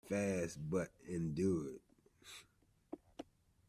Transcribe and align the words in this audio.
Fast, 0.09 0.57
but 0.69 0.89
endure. 1.07 1.79